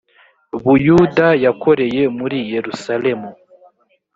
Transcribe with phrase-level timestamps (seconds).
[0.63, 3.29] buyuda yakoreye muri yerusalemu